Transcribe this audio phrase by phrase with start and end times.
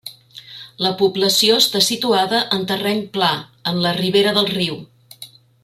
[0.85, 3.31] La població està situada en terreny pla,
[3.73, 4.81] en la ribera del riu.